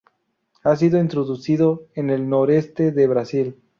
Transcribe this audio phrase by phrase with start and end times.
[0.63, 3.55] Ha sido introducido en el noreste de Brasil.